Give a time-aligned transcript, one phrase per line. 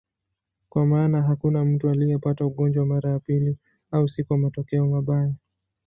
[0.69, 3.57] Kwa maana hakuna mtu aliyepata ugonjwa mara ya pili,
[3.91, 5.33] au si kwa matokeo mbaya.